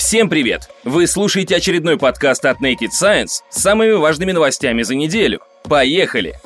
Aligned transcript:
Всем 0.00 0.30
привет! 0.30 0.70
Вы 0.82 1.06
слушаете 1.06 1.56
очередной 1.56 1.98
подкаст 1.98 2.46
от 2.46 2.62
Naked 2.62 2.88
Science 2.98 3.42
с 3.50 3.60
самыми 3.60 3.92
важными 3.92 4.32
новостями 4.32 4.80
за 4.80 4.94
неделю. 4.94 5.40
Поехали! 5.64 6.36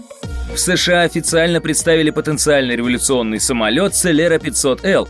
В 0.53 0.59
США 0.59 1.03
официально 1.03 1.61
представили 1.61 2.11
потенциально 2.11 2.73
революционный 2.73 3.39
самолет 3.39 3.93
Celera 3.93 4.41
500L. 4.41 5.09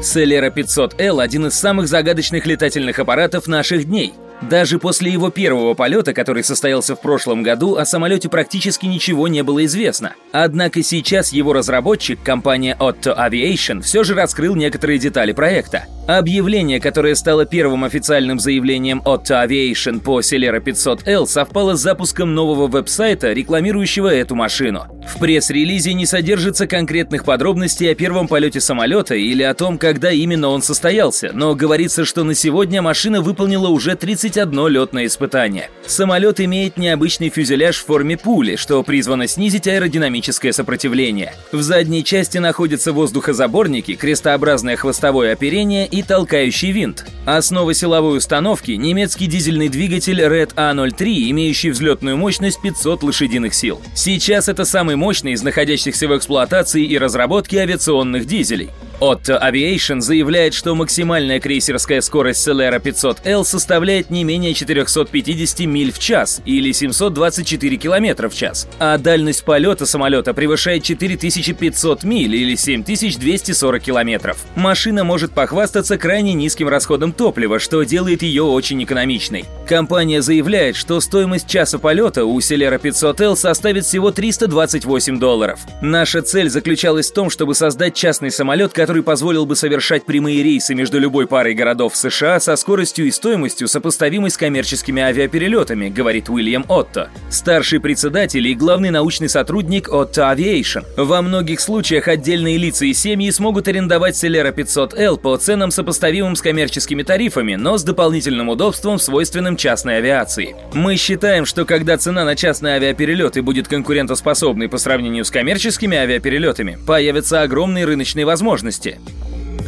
Celera 0.00 0.50
500L– 0.50 1.22
один 1.22 1.48
из 1.48 1.56
самых 1.56 1.88
загадочных 1.88 2.46
летательных 2.46 3.00
аппаратов 3.00 3.46
наших 3.46 3.84
дней– 3.84 4.14
даже 4.42 4.78
после 4.78 5.12
его 5.12 5.30
первого 5.30 5.74
полета, 5.74 6.14
который 6.14 6.44
состоялся 6.44 6.94
в 6.94 7.00
прошлом 7.00 7.42
году, 7.42 7.76
о 7.76 7.84
самолете 7.84 8.28
практически 8.28 8.86
ничего 8.86 9.28
не 9.28 9.42
было 9.42 9.64
известно. 9.64 10.14
Однако 10.32 10.82
сейчас 10.82 11.32
его 11.32 11.52
разработчик, 11.52 12.22
компания 12.22 12.76
Otto 12.78 13.16
Aviation, 13.16 13.82
все 13.82 14.04
же 14.04 14.14
раскрыл 14.14 14.54
некоторые 14.54 14.98
детали 14.98 15.32
проекта. 15.32 15.86
Объявление, 16.06 16.80
которое 16.80 17.14
стало 17.14 17.44
первым 17.44 17.84
официальным 17.84 18.38
заявлением 18.38 19.02
Otto 19.04 19.44
Aviation 19.44 20.00
по 20.00 20.20
Celera 20.20 20.62
500L, 20.62 21.26
совпало 21.26 21.74
с 21.74 21.80
запуском 21.80 22.34
нового 22.34 22.66
веб-сайта, 22.66 23.32
рекламирующего 23.32 24.08
эту 24.08 24.34
машину. 24.34 24.86
В 25.08 25.18
пресс-релизе 25.18 25.94
не 25.94 26.04
содержится 26.04 26.66
конкретных 26.66 27.24
подробностей 27.24 27.90
о 27.90 27.94
первом 27.94 28.28
полете 28.28 28.60
самолета 28.60 29.14
или 29.14 29.42
о 29.42 29.54
том, 29.54 29.78
когда 29.78 30.12
именно 30.12 30.48
он 30.48 30.60
состоялся, 30.60 31.30
но 31.32 31.54
говорится, 31.54 32.04
что 32.04 32.24
на 32.24 32.34
сегодня 32.34 32.82
машина 32.82 33.22
выполнила 33.22 33.68
уже 33.68 33.96
31 33.96 34.68
летное 34.68 35.06
испытание. 35.06 35.70
Самолет 35.86 36.40
имеет 36.40 36.76
необычный 36.76 37.30
фюзеляж 37.30 37.78
в 37.78 37.86
форме 37.86 38.18
пули, 38.18 38.56
что 38.56 38.82
призвано 38.82 39.26
снизить 39.26 39.66
аэродинамическое 39.66 40.52
сопротивление. 40.52 41.34
В 41.52 41.62
задней 41.62 42.04
части 42.04 42.36
находятся 42.36 42.92
воздухозаборники, 42.92 43.94
крестообразное 43.94 44.76
хвостовое 44.76 45.32
оперение 45.32 45.86
и 45.86 46.02
толкающий 46.02 46.70
винт. 46.70 47.06
Основа 47.24 47.72
силовой 47.72 48.18
установки– 48.18 48.70
немецкий 48.72 49.26
дизельный 49.26 49.68
двигатель 49.68 50.20
Red 50.20 50.54
A03, 50.54 51.30
имеющий 51.30 51.70
взлетную 51.70 52.18
мощность 52.18 52.60
500 52.60 53.02
лошадиных 53.02 53.54
сил. 53.54 53.80
Сейчас 53.94 54.48
это 54.48 54.66
самый 54.66 54.97
мощный 54.98 55.32
из 55.32 55.42
находящихся 55.42 56.08
в 56.08 56.16
эксплуатации 56.16 56.84
и 56.84 56.98
разработке 56.98 57.60
авиационных 57.60 58.26
дизелей. 58.26 58.70
Otto 59.00 59.40
Aviation 59.40 60.00
заявляет, 60.00 60.54
что 60.54 60.74
максимальная 60.74 61.38
крейсерская 61.38 62.00
скорость 62.00 62.46
Celera 62.46 62.82
500L 62.82 63.44
составляет 63.44 64.10
не 64.10 64.24
менее 64.24 64.54
450 64.54 65.60
миль 65.60 65.92
в 65.92 66.00
час 66.00 66.42
или 66.44 66.72
724 66.72 67.76
км 67.76 68.28
в 68.28 68.34
час, 68.34 68.66
а 68.80 68.98
дальность 68.98 69.44
полета 69.44 69.86
самолета 69.86 70.34
превышает 70.34 70.82
4500 70.82 72.02
миль 72.02 72.34
или 72.34 72.56
7240 72.56 73.82
км. 73.82 74.34
Машина 74.56 75.04
может 75.04 75.30
похвастаться 75.30 75.96
крайне 75.96 76.34
низким 76.34 76.68
расходом 76.68 77.12
топлива, 77.12 77.60
что 77.60 77.84
делает 77.84 78.22
ее 78.22 78.42
очень 78.42 78.82
экономичной. 78.82 79.44
Компания 79.68 80.22
заявляет, 80.22 80.74
что 80.74 80.98
стоимость 81.00 81.46
часа 81.46 81.78
полета 81.78 82.24
у 82.24 82.36
Celera 82.40 82.80
500L 82.80 83.36
составит 83.36 83.84
всего 83.84 84.10
328 84.10 85.20
долларов. 85.20 85.60
Наша 85.80 86.22
цель 86.22 86.50
заключалась 86.50 87.10
в 87.10 87.14
том, 87.14 87.30
чтобы 87.30 87.54
создать 87.54 87.94
частный 87.94 88.32
самолет, 88.32 88.72
который 88.72 88.87
который 88.88 89.02
позволил 89.02 89.44
бы 89.44 89.54
совершать 89.54 90.06
прямые 90.06 90.42
рейсы 90.42 90.74
между 90.74 90.98
любой 90.98 91.26
парой 91.26 91.52
городов 91.52 91.94
США 91.94 92.40
со 92.40 92.56
скоростью 92.56 93.06
и 93.06 93.10
стоимостью, 93.10 93.68
сопоставимой 93.68 94.30
с 94.30 94.38
коммерческими 94.38 95.02
авиаперелетами, 95.02 95.90
говорит 95.90 96.30
Уильям 96.30 96.64
Отто, 96.68 97.10
старший 97.28 97.80
председатель 97.80 98.46
и 98.46 98.54
главный 98.54 98.88
научный 98.88 99.28
сотрудник 99.28 99.90
Otto 99.90 100.34
Aviation. 100.34 100.86
Во 100.96 101.20
многих 101.20 101.60
случаях 101.60 102.08
отдельные 102.08 102.56
лица 102.56 102.86
и 102.86 102.94
семьи 102.94 103.30
смогут 103.30 103.68
арендовать 103.68 104.14
Celera 104.14 104.54
500L 104.54 105.18
по 105.18 105.36
ценам, 105.36 105.70
сопоставимым 105.70 106.34
с 106.34 106.40
коммерческими 106.40 107.02
тарифами, 107.02 107.56
но 107.56 107.76
с 107.76 107.84
дополнительным 107.84 108.48
удобством, 108.48 108.98
свойственным 108.98 109.58
частной 109.58 109.98
авиации. 109.98 110.56
Мы 110.72 110.96
считаем, 110.96 111.44
что 111.44 111.66
когда 111.66 111.98
цена 111.98 112.24
на 112.24 112.36
частные 112.36 112.76
авиаперелеты 112.76 113.42
будет 113.42 113.68
конкурентоспособной 113.68 114.70
по 114.70 114.78
сравнению 114.78 115.26
с 115.26 115.30
коммерческими 115.30 115.98
авиаперелетами, 115.98 116.78
появятся 116.86 117.42
огромные 117.42 117.84
рыночные 117.84 118.24
возможности, 118.24 118.77
возрасте. 118.78 118.98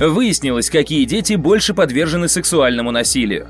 Выяснилось, 0.00 0.71
какие 0.71 1.04
дети 1.04 1.34
больше 1.34 1.75
подвержены 1.75 2.28
сексуальному 2.28 2.91
насилию. 2.91 3.48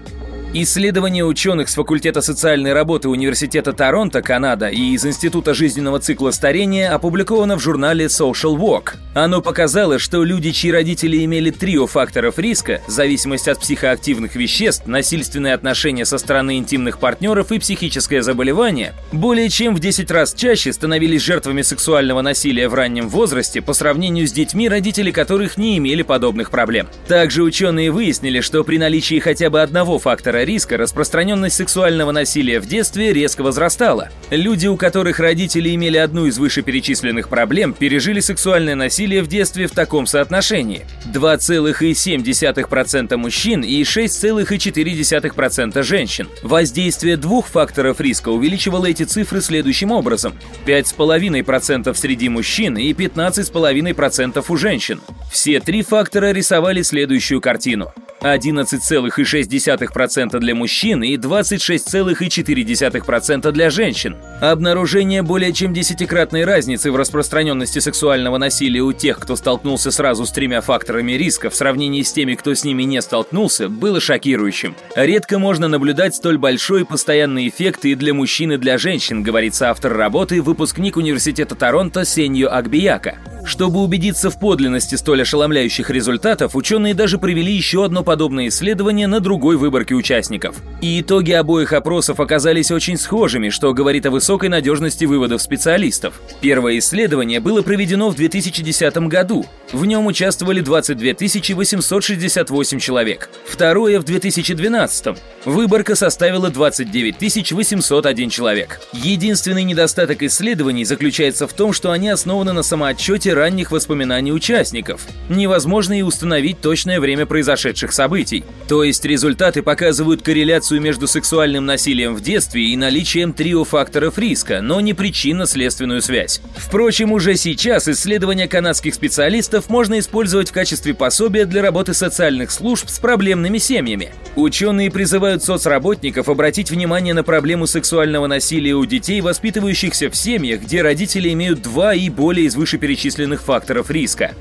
Исследование 0.53 1.25
ученых 1.25 1.69
с 1.69 1.77
факультета 1.77 2.23
социальной 2.23 2.73
работы 2.73 3.09
Университета 3.09 3.73
Торонто, 3.73 4.21
Канада 4.21 4.67
и 4.67 4.95
из 4.95 5.07
Института 5.07 5.55
жизненного 5.55 6.01
цикла 6.01 6.33
старения 6.33 6.93
опубликовано 6.93 7.57
в 7.57 7.61
журнале 7.61 8.07
Social 8.07 8.57
Work. 8.57 8.95
Оно 9.15 9.43
показало, 9.43 10.01
что 10.01 10.25
люди, 10.25 10.51
чьи 10.51 10.73
родители 10.73 11.25
имели 11.25 11.51
трио 11.51 11.87
факторов 11.87 12.41
риска– 12.41 12.81
зависимость 12.89 13.47
от 13.47 13.61
психоактивных 13.61 14.35
веществ, 14.35 14.89
насильственные 14.89 15.55
отношения 15.55 16.05
со 16.05 16.19
стороны 16.19 16.59
интимных 16.59 16.99
партнеров 16.99 17.53
и 17.53 17.61
психическое 17.61 18.21
заболевание, 18.21 18.95
более 19.13 19.51
чем 19.51 19.77
в 19.77 19.79
10 19.79 20.11
раз 20.11 20.35
чаще 20.35 20.73
становились 20.73 21.23
жертвами 21.23 21.63
сексуального 21.63 22.23
насилия 22.23 22.69
в 22.69 22.75
раннем 22.75 23.09
возрасте 23.09 23.63
по 23.63 23.73
сравнению 23.73 24.27
с 24.27 24.33
детьми, 24.33 24.69
родители 24.69 25.13
которых 25.13 25.57
не 25.57 25.79
имели 25.79 26.03
подобных 26.03 26.51
проблем. 26.51 26.89
Также 27.07 27.45
ученые 27.45 27.93
выяснили, 27.93 28.41
что 28.41 28.65
при 28.65 28.79
наличии 28.79 29.21
хотя 29.21 29.49
бы 29.49 29.63
одного 29.63 30.01
фактора 30.01 30.40
риска 30.45 30.77
распространенность 30.77 31.57
сексуального 31.57 32.13
насилия 32.13 32.61
в 32.61 32.67
детстве 32.67 33.13
резко 33.13 33.43
возрастала. 33.43 34.11
Люди, 34.31 34.67
у 34.67 34.77
которых 34.77 35.19
родители 35.19 35.75
имели 35.75 35.97
одну 35.97 36.27
из 36.27 36.39
вышеперечисленных 36.39 37.29
проблем, 37.29 37.73
пережили 37.73 38.21
сексуальное 38.21 38.75
насилие 38.75 39.23
в 39.23 39.29
детстве 39.29 39.67
в 39.67 39.73
таком 39.73 40.07
соотношении. 40.07 40.87
2,7% 41.13 43.17
мужчин 43.17 43.63
и 43.63 43.83
6,4% 43.83 45.83
женщин. 45.83 46.29
Воздействие 46.43 47.17
двух 47.17 47.49
факторов 47.49 48.01
риска 48.01 48.31
увеличивало 48.31 48.87
эти 48.87 49.05
цифры 49.05 49.41
следующим 49.41 49.93
образом. 49.93 50.35
5,5% 50.67 51.95
среди 51.95 52.29
мужчин 52.29 52.77
и 52.77 52.93
15,5% 52.93 54.45
у 54.49 54.57
женщин. 54.57 55.01
Все 55.31 55.61
три 55.61 55.83
фактора 55.83 56.33
рисовали 56.33 56.83
следующую 56.83 57.41
картину. 57.41 57.93
11,6% 58.23 60.39
для 60.39 60.55
мужчин 60.55 61.03
и 61.03 61.17
26,4% 61.17 63.53
для 63.53 63.71
женщин. 63.71 64.17
Обнаружение 64.41 65.23
более 65.23 65.53
чем 65.53 65.73
десятикратной 65.73 66.45
разницы 66.45 66.93
в 66.93 66.97
распространенности 66.97 67.79
сексуального 67.79 68.39
насилия 68.39 68.81
у 68.81 68.93
тех, 68.93 69.19
кто 69.19 69.37
столкнулся 69.37 69.91
сразу 69.91 70.27
с 70.27 70.33
тремя 70.33 70.61
факторами 70.61 71.13
риска 71.13 71.51
в 71.51 71.55
сравнении 71.55 72.03
с 72.03 72.13
теми, 72.13 72.35
кто 72.35 72.55
с 72.55 72.65
ними 72.65 72.83
не 72.85 73.01
столкнулся, 73.03 73.69
было 73.69 74.01
шокирующим. 74.01 74.75
Редко 74.97 75.39
можно 75.39 75.69
наблюдать 75.69 76.15
столь 76.15 76.39
большой 76.39 76.85
постоянный 76.85 77.49
эффект 77.49 77.85
и 77.85 77.95
для 77.95 78.15
мужчин, 78.15 78.53
и 78.53 78.57
для 78.57 78.79
женщин, 78.79 79.23
говорится 79.23 79.71
автор 79.71 79.95
работы, 79.95 80.43
выпускник 80.43 80.97
Университета 80.97 81.55
Торонто 81.55 82.05
Сенью 82.05 82.55
Акбияка. 82.55 83.19
Чтобы 83.45 83.81
убедиться 83.81 84.31
в 84.31 84.39
подлинности 84.39 84.95
столь 84.95 85.23
ошеломляющих 85.23 85.91
результатов, 85.91 86.55
ученые 86.55 86.95
даже 86.95 87.19
провели 87.19 87.53
еще 87.53 87.85
одно 87.85 88.03
подобное 88.03 88.49
исследование 88.49 89.07
на 89.07 89.21
другой 89.21 89.57
выборке 89.57 89.95
участников. 89.95 90.57
И 90.81 91.01
итоги 91.01 91.33
обоих 91.33 91.73
опросов 91.73 92.21
оказались 92.21 92.71
очень 92.71 92.97
схожими, 92.97 93.49
что 93.49 93.73
говорит 93.73 94.07
о 94.07 94.11
высокой 94.11 94.49
надежности 94.49 95.05
выводов 95.05 95.43
специалистов. 95.43 96.21
Первое 96.41 96.79
исследование 96.79 97.41
было 97.41 97.63
проведено 97.63 98.11
в 98.11 98.15
2010 98.15 98.97
году. 99.09 99.47
В 99.73 99.87
нем 99.87 100.07
участвовали 100.07 100.61
22 100.61 101.13
868 101.21 102.79
человек. 102.79 103.31
Второе 103.47 104.01
в 104.01 104.05
2012. 104.05 105.19
Выборка 105.45 105.95
составила 105.95 106.51
29 106.51 107.53
801 107.53 108.31
человек. 108.31 108.81
Единственный 108.93 109.65
недостаток 109.65 110.23
исследований 110.23 110.85
заключается 110.85 111.47
в 111.47 111.53
том, 111.53 111.73
что 111.73 111.91
они 111.91 112.09
основаны 112.09 112.53
на 112.53 112.63
самоотчете 112.63 113.30
памяти 113.31 113.51
ранних 113.51 113.71
воспоминаний 113.71 114.33
участников. 114.33 115.03
Невозможно 115.29 115.99
и 115.99 116.03
установить 116.03 116.61
точное 116.61 117.01
время 117.01 117.27
произошедших 117.27 117.93
событий. 117.93 118.45
То 118.69 118.85
есть 118.85 119.05
результаты 119.05 119.63
показывают 119.63 120.23
корреляцию 120.23 120.81
между 120.81 121.07
сексуальным 121.07 121.67
насилием 121.67 122.15
в 122.15 122.21
детстве 122.21 122.67
и 122.67 122.77
наличием 122.77 123.33
трио 123.33 123.65
факторов 123.65 124.19
риска, 124.19 124.61
но 124.61 124.81
не 124.81 124.95
причинно-следственную 124.95 126.03
связь. 126.03 126.41
Впрочем, 126.57 127.13
уже 127.13 127.37
сейчас 127.37 127.89
исследования 127.89 128.49
канадских 128.49 128.95
специалистов 128.95 129.69
можно 129.69 129.99
использовать 129.99 130.51
в 130.51 130.53
качестве 130.53 130.95
пособия 130.95 131.47
для 131.47 131.63
работы 131.63 131.95
социальных 131.95 132.51
служб 132.51 132.89
с 132.89 132.99
проблемными 132.99 133.59
семьями. 133.59 134.13
Ученые 134.37 134.91
призывают 134.91 135.43
соцработников 135.43 136.29
обратить 136.29 136.71
внимание 136.71 137.15
на 137.15 137.25
проблему 137.25 137.67
сексуального 137.67 138.27
насилия 138.27 138.75
у 138.75 138.85
детей, 138.85 139.21
воспитывающихся 139.21 140.11
в 140.11 140.17
семьях, 140.17 140.63
где 140.63 140.83
родители 140.83 141.33
имеют 141.33 141.63
два 141.63 141.95
и 141.95 142.09
более 142.11 142.47
из 142.47 142.57
вышеперечисленных 142.57 143.20
многочисленных 143.21 143.43
факторов 143.43 143.91
риска. 143.91 144.35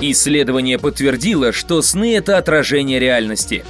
Исследование 0.00 0.78
подтвердило, 0.78 1.52
что 1.52 1.80
сны– 1.82 2.16
это 2.16 2.38
отражение 2.38 2.98
реальности. 2.98 3.64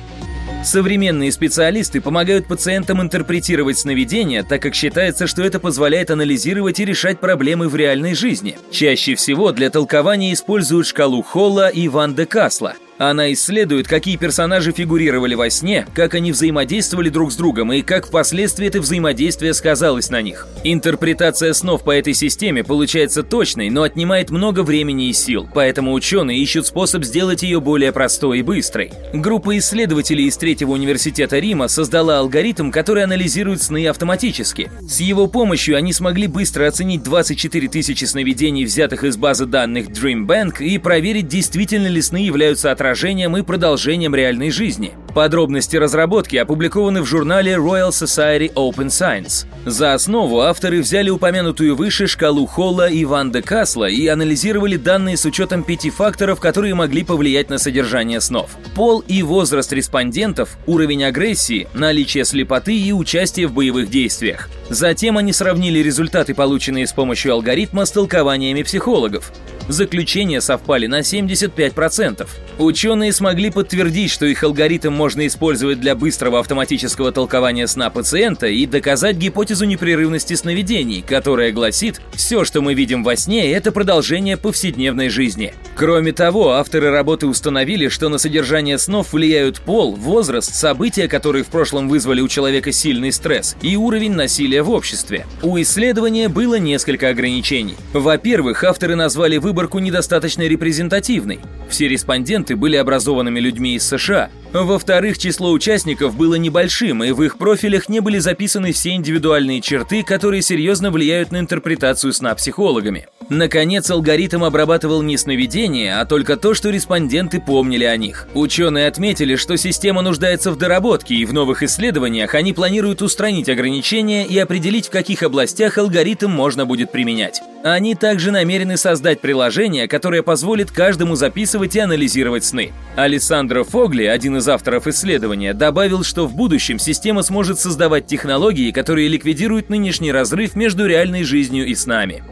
Современные 0.64 1.32
специалисты 1.32 2.00
помогают 2.00 2.46
пациентам 2.46 3.02
интерпретировать 3.02 3.78
сновидения, 3.78 4.44
так 4.44 4.62
как 4.62 4.74
считается, 4.74 5.26
что 5.26 5.42
это 5.42 5.58
позволяет 5.58 6.10
анализировать 6.10 6.78
и 6.78 6.84
решать 6.84 7.18
проблемы 7.18 7.68
в 7.68 7.74
реальной 7.74 8.14
жизни. 8.14 8.56
Чаще 8.70 9.14
всего 9.14 9.50
для 9.52 9.70
толкования 9.70 10.32
используют 10.32 10.86
шкалу 10.86 11.22
Холла 11.22 11.68
и 11.68 11.88
Ван 11.88 12.14
де 12.14 12.26
Касла– 12.26 12.74
Она 12.98 13.32
исследует, 13.32 13.88
какие 13.88 14.16
персонажи 14.16 14.70
фигурировали 14.72 15.34
во 15.34 15.48
сне, 15.48 15.86
как 15.94 16.14
они 16.14 16.30
взаимодействовали 16.30 17.08
друг 17.08 17.32
с 17.32 17.36
другом 17.36 17.72
и 17.72 17.82
как 17.82 18.06
впоследствии 18.06 18.66
это 18.66 18.80
взаимодействие 18.80 19.54
сказалось 19.54 20.10
на 20.10 20.20
них. 20.20 20.46
Интерпретация 20.62 21.54
снов 21.54 21.84
по 21.84 21.90
этой 21.90 22.12
системе 22.12 22.62
получается 22.62 23.22
точной, 23.22 23.70
но 23.70 23.82
отнимает 23.82 24.30
много 24.30 24.62
времени 24.62 25.08
и 25.08 25.12
сил, 25.14 25.48
поэтому 25.52 25.94
ученые 25.94 26.38
ищут 26.38 26.66
способ 26.66 27.02
сделать 27.04 27.42
ее 27.42 27.60
более 27.60 27.92
простой 27.92 28.40
и 28.40 28.42
быстрой. 28.42 28.92
Группа 29.14 29.56
исследователей 29.58 30.26
из 30.26 30.36
Третьего 30.36 30.72
университета 30.72 31.38
Рима 31.38 31.68
создала 31.68 32.18
алгоритм, 32.18 32.70
который 32.70 33.04
анализирует 33.04 33.62
сны 33.62 33.86
автоматически. 33.86 34.70
С 34.82 35.00
его 35.00 35.26
помощью 35.26 35.76
они 35.76 35.92
смогли 35.92 36.26
быстро 36.26 36.68
оценить 36.68 37.02
24 37.02 37.68
тысячи 37.68 38.04
сновидений, 38.04 38.64
взятых 38.64 39.04
из 39.04 39.16
базы 39.16 39.46
данных 39.46 39.88
Dream 39.88 40.26
Bank, 40.26 40.62
и 40.62 40.78
проверить, 40.78 41.28
действительно 41.28 41.86
ли 41.86 42.02
сны 42.02 42.18
являются 42.18 42.70
отражением 42.70 42.81
отражением 42.82 43.36
и 43.36 43.42
продолжением 43.42 44.12
реальной 44.12 44.50
жизни. 44.50 44.90
Подробности 45.14 45.76
разработки 45.76 46.36
опубликованы 46.36 47.02
в 47.02 47.06
журнале 47.06 47.52
Royal 47.52 47.90
Society 47.90 48.52
Open 48.54 48.86
Science. 48.86 49.46
За 49.64 49.94
основу 49.94 50.40
авторы 50.40 50.80
взяли 50.80 51.08
упомянутую 51.08 51.76
выше 51.76 52.08
шкалу 52.08 52.44
Холла 52.46 52.88
и 52.88 53.04
Ван 53.04 53.30
де 53.30 53.40
Касла 53.40 53.88
и 53.88 54.08
анализировали 54.08 54.76
данные 54.76 55.16
с 55.16 55.24
учетом 55.24 55.62
пяти 55.62 55.90
факторов, 55.90 56.40
которые 56.40 56.74
могли 56.74 57.04
повлиять 57.04 57.50
на 57.50 57.58
содержание 57.58 58.20
снов. 58.20 58.50
Пол 58.74 59.04
и 59.06 59.22
возраст 59.22 59.72
респондентов, 59.72 60.56
уровень 60.66 61.04
агрессии, 61.04 61.68
наличие 61.74 62.24
слепоты 62.24 62.76
и 62.76 62.92
участие 62.92 63.46
в 63.46 63.52
боевых 63.52 63.90
действиях. 63.90 64.48
Затем 64.70 65.18
они 65.18 65.32
сравнили 65.32 65.78
результаты, 65.78 66.34
полученные 66.34 66.88
с 66.88 66.92
помощью 66.92 67.34
алгоритма, 67.34 67.84
с 67.84 67.92
толкованиями 67.92 68.62
психологов. 68.62 69.30
Заключения 69.68 70.40
совпали 70.40 70.86
на 70.86 71.00
75%. 71.00 72.26
Ученые 72.58 73.12
смогли 73.12 73.50
подтвердить, 73.50 74.10
что 74.10 74.26
их 74.26 74.42
алгоритм 74.42 74.92
можно 74.92 75.26
использовать 75.26 75.80
для 75.80 75.94
быстрого 75.94 76.40
автоматического 76.40 77.12
толкования 77.12 77.66
сна 77.66 77.90
пациента 77.90 78.46
и 78.46 78.66
доказать 78.66 79.16
гипотезу 79.16 79.64
непрерывности 79.64 80.34
сновидений, 80.34 81.02
которая 81.02 81.52
гласит, 81.52 82.00
все, 82.12 82.44
что 82.44 82.60
мы 82.60 82.74
видим 82.74 83.02
во 83.04 83.16
сне, 83.16 83.52
это 83.52 83.72
продолжение 83.72 84.36
повседневной 84.36 85.08
жизни. 85.08 85.54
Кроме 85.76 86.12
того, 86.12 86.52
авторы 86.52 86.90
работы 86.90 87.26
установили, 87.26 87.88
что 87.88 88.08
на 88.08 88.18
содержание 88.18 88.78
снов 88.78 89.12
влияют 89.12 89.60
пол, 89.60 89.94
возраст, 89.94 90.54
события, 90.54 91.08
которые 91.08 91.44
в 91.44 91.48
прошлом 91.48 91.88
вызвали 91.88 92.20
у 92.20 92.28
человека 92.28 92.72
сильный 92.72 93.12
стресс, 93.12 93.56
и 93.62 93.76
уровень 93.76 94.12
насилия 94.12 94.62
в 94.62 94.70
обществе. 94.70 95.26
У 95.42 95.58
исследования 95.60 96.28
было 96.28 96.56
несколько 96.56 97.08
ограничений. 97.08 97.76
Во-первых, 97.92 98.64
авторы 98.64 98.94
назвали 98.94 99.38
выборку 99.62 99.78
недостаточно 99.78 100.42
репрезентативной. 100.42 101.38
Все 101.68 101.86
респонденты 101.86 102.56
были 102.56 102.74
образованными 102.74 103.38
людьми 103.38 103.76
из 103.76 103.86
США, 103.86 104.28
во-вторых, 104.52 105.18
число 105.18 105.50
участников 105.50 106.16
было 106.16 106.34
небольшим, 106.34 107.02
и 107.02 107.12
в 107.12 107.22
их 107.22 107.38
профилях 107.38 107.88
не 107.88 108.00
были 108.00 108.18
записаны 108.18 108.72
все 108.72 108.90
индивидуальные 108.90 109.60
черты, 109.60 110.02
которые 110.02 110.42
серьезно 110.42 110.90
влияют 110.90 111.32
на 111.32 111.38
интерпретацию 111.38 112.12
сна 112.12 112.34
психологами. 112.34 113.06
Наконец, 113.30 113.90
алгоритм 113.90 114.44
обрабатывал 114.44 115.00
не 115.00 115.16
сновидения, 115.16 115.98
а 115.98 116.04
только 116.04 116.36
то, 116.36 116.52
что 116.52 116.68
респонденты 116.68 117.40
помнили 117.40 117.84
о 117.84 117.96
них. 117.96 118.28
Ученые 118.34 118.88
отметили, 118.88 119.36
что 119.36 119.56
система 119.56 120.02
нуждается 120.02 120.52
в 120.52 120.58
доработке, 120.58 121.14
и 121.14 121.24
в 121.24 121.32
новых 121.32 121.62
исследованиях 121.62 122.34
они 122.34 122.52
планируют 122.52 123.00
устранить 123.00 123.48
ограничения 123.48 124.26
и 124.26 124.38
определить, 124.38 124.88
в 124.88 124.90
каких 124.90 125.22
областях 125.22 125.78
алгоритм 125.78 126.30
можно 126.30 126.66
будет 126.66 126.92
применять. 126.92 127.40
Они 127.64 127.94
также 127.94 128.32
намерены 128.32 128.76
создать 128.76 129.20
приложение, 129.20 129.86
которое 129.88 130.22
позволит 130.22 130.70
каждому 130.72 131.14
записывать 131.14 131.76
и 131.76 131.80
анализировать 131.80 132.44
сны. 132.44 132.72
Александра 132.96 133.62
Фогли, 133.62 134.04
один 134.06 134.36
из 134.38 134.41
авторов 134.48 134.86
исследования, 134.86 135.54
добавил, 135.54 136.04
что 136.04 136.26
в 136.26 136.34
будущем 136.34 136.78
система 136.78 137.22
сможет 137.22 137.58
создавать 137.58 138.06
технологии, 138.06 138.70
которые 138.70 139.08
ликвидируют 139.08 139.70
нынешний 139.70 140.12
разрыв 140.12 140.56
между 140.56 140.86
реальной 140.86 141.24
жизнью 141.24 141.66
и 141.66 141.74
снами. 141.74 142.22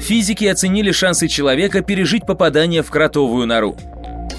Физики 0.00 0.44
оценили 0.44 0.92
шансы 0.92 1.28
человека 1.28 1.82
пережить 1.82 2.24
попадание 2.26 2.82
в 2.82 2.90
кротовую 2.90 3.46
нору. 3.46 3.76